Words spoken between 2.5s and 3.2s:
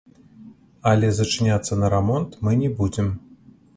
не будзем.